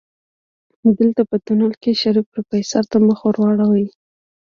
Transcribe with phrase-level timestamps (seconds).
[0.97, 3.85] دلته په تونل کې شريف پروفيسر ته مخ واړوه.